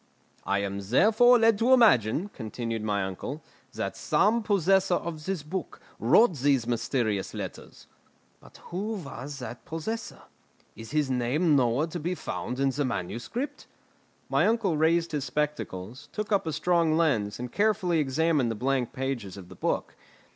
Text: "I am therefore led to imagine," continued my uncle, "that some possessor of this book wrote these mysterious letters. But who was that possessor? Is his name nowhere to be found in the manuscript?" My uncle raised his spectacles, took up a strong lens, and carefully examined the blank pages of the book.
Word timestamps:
"I 0.45 0.63
am 0.63 0.79
therefore 0.79 1.37
led 1.37 1.59
to 1.59 1.73
imagine," 1.73 2.29
continued 2.29 2.81
my 2.81 3.03
uncle, 3.03 3.43
"that 3.73 3.95
some 3.95 4.41
possessor 4.41 4.95
of 4.95 5.25
this 5.25 5.43
book 5.43 5.79
wrote 5.99 6.37
these 6.39 6.65
mysterious 6.65 7.35
letters. 7.35 7.85
But 8.39 8.57
who 8.71 8.93
was 8.93 9.37
that 9.37 9.63
possessor? 9.63 10.23
Is 10.75 10.89
his 10.89 11.11
name 11.11 11.55
nowhere 11.55 11.85
to 11.85 11.99
be 11.99 12.15
found 12.15 12.59
in 12.59 12.71
the 12.71 12.83
manuscript?" 12.83 13.67
My 14.27 14.47
uncle 14.47 14.75
raised 14.75 15.11
his 15.11 15.25
spectacles, 15.25 16.09
took 16.11 16.31
up 16.31 16.47
a 16.47 16.51
strong 16.53 16.97
lens, 16.97 17.39
and 17.39 17.51
carefully 17.51 17.99
examined 17.99 18.49
the 18.49 18.55
blank 18.55 18.93
pages 18.93 19.37
of 19.37 19.49
the 19.49 19.55
book. 19.55 19.95